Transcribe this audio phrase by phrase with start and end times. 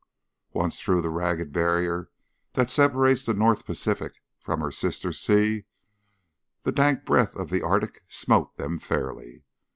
[0.53, 2.09] Once through the ragged barrier
[2.53, 5.65] that separates the North Pacific from her sister sea,
[6.63, 9.43] the dank breath of the Arctic smote them fairly.